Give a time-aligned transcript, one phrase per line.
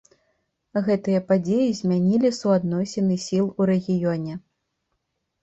[0.87, 4.33] Гэтыя падзеі змянілі суадносіны сіл у рэгіёне.